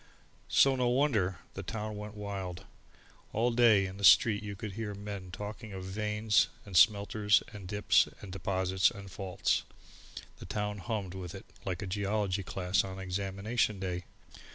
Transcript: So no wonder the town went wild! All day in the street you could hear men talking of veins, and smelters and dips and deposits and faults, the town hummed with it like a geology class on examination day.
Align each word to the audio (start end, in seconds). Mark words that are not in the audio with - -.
So 0.49 0.75
no 0.75 0.87
wonder 0.87 1.37
the 1.53 1.61
town 1.61 1.95
went 1.95 2.15
wild! 2.15 2.65
All 3.33 3.51
day 3.51 3.85
in 3.85 3.97
the 3.97 4.03
street 4.03 4.41
you 4.41 4.55
could 4.55 4.71
hear 4.71 4.95
men 4.95 5.29
talking 5.29 5.73
of 5.73 5.83
veins, 5.85 6.47
and 6.65 6.75
smelters 6.75 7.43
and 7.53 7.67
dips 7.67 8.07
and 8.19 8.31
deposits 8.31 8.89
and 8.89 9.11
faults, 9.11 9.61
the 10.39 10.47
town 10.47 10.79
hummed 10.79 11.13
with 11.13 11.35
it 11.35 11.45
like 11.65 11.83
a 11.83 11.85
geology 11.85 12.41
class 12.41 12.83
on 12.83 12.97
examination 12.97 13.79
day. 13.79 14.05